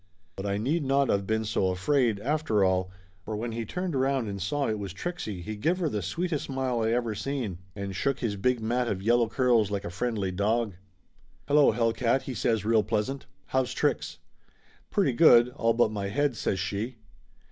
But 0.35 0.47
I 0.47 0.57
need 0.57 0.83
not 0.83 1.11
of 1.11 1.27
been 1.27 1.45
so 1.45 1.67
afraid, 1.67 2.19
after 2.21 2.63
all, 2.63 2.89
for 3.23 3.37
when 3.37 3.51
he 3.51 3.65
turned 3.65 3.93
around 3.93 4.27
and 4.27 4.41
saw 4.41 4.67
it 4.67 4.79
was 4.79 4.93
Trixie 4.93 5.43
he 5.43 5.55
give 5.55 5.77
her 5.77 5.89
the 5.89 6.01
sweetest 6.01 6.45
smile 6.45 6.81
I 6.81 6.89
ever 6.89 7.13
seen, 7.13 7.59
and 7.75 7.95
shook 7.95 8.17
his 8.17 8.35
big 8.35 8.59
mat 8.59 8.87
of 8.87 9.03
yellow 9.03 9.29
curls 9.29 9.69
like 9.69 9.85
a 9.85 9.91
friendly 9.91 10.31
dog. 10.31 10.69
1 11.45 11.49
64 11.55 11.55
Laughtei 11.55 11.59
Limited 11.59 11.77
"Hello, 11.77 11.91
hellcat/' 11.93 12.21
he 12.23 12.33
says 12.33 12.65
real 12.65 12.83
pleasant. 12.83 13.27
"How's 13.45 13.73
tricks?" 13.75 14.17
"Pretty 14.89 15.13
good, 15.13 15.49
all 15.49 15.73
but 15.73 15.91
my 15.91 16.07
head!" 16.07 16.35
says 16.35 16.59
she. 16.59 16.95